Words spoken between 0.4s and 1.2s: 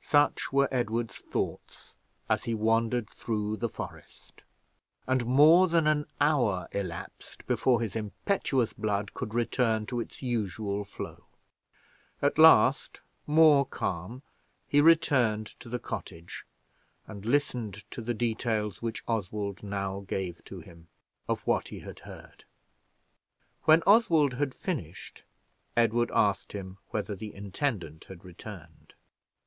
were Edward's